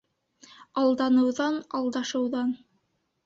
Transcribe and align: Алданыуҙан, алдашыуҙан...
Алданыуҙан, 0.83 1.59
алдашыуҙан... 1.81 2.57